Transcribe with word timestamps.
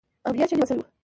امنیت 0.27 0.49
ښه 0.49 0.55
نیول 0.55 0.67
شوی 0.69 0.81
و. 0.87 0.91